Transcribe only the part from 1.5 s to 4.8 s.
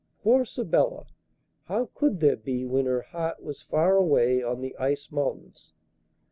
how could there be when her heart was far away on the